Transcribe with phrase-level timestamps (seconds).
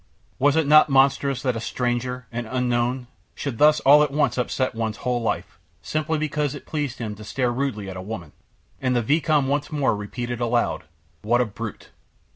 [0.39, 3.05] Was it not monstrous that a stranger, an unknown,
[3.35, 7.13] should thus all at once upset one's whole life, simply because it had pleased him
[7.13, 8.31] to stare rudely at a woman?
[8.81, 10.85] And the vicomte once more repeated aloud:
[11.21, 11.89] "What a brute!"